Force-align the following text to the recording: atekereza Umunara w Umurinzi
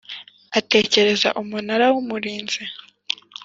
atekereza 0.59 1.27
Umunara 1.41 1.85
w 1.93 1.95
Umurinzi 2.01 2.63